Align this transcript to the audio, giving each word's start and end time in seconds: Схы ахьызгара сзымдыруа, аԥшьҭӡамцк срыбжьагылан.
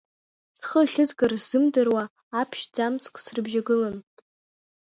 Схы 0.59 0.79
ахьызгара 0.85 1.37
сзымдыруа, 1.41 2.03
аԥшьҭӡамцк 2.41 3.13
срыбжьагылан. 3.23 3.97